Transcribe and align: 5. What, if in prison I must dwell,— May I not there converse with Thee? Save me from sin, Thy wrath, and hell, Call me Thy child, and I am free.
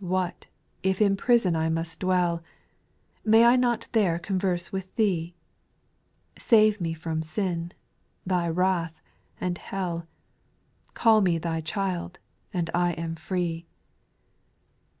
5. 0.00 0.08
What, 0.08 0.46
if 0.82 1.00
in 1.00 1.16
prison 1.16 1.54
I 1.54 1.68
must 1.68 2.00
dwell,— 2.00 2.42
May 3.24 3.44
I 3.44 3.54
not 3.54 3.86
there 3.92 4.18
converse 4.18 4.72
with 4.72 4.92
Thee? 4.96 5.36
Save 6.36 6.80
me 6.80 6.94
from 6.94 7.22
sin, 7.22 7.70
Thy 8.26 8.48
wrath, 8.48 9.00
and 9.40 9.56
hell, 9.58 10.08
Call 10.94 11.20
me 11.20 11.38
Thy 11.38 11.60
child, 11.60 12.18
and 12.52 12.70
I 12.74 12.94
am 12.94 13.14
free. 13.14 13.68